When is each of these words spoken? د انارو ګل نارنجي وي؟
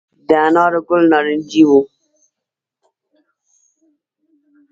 د 0.27 0.29
انارو 0.45 0.81
ګل 0.87 1.03
نارنجي 1.11 1.63
وي؟ 1.69 1.79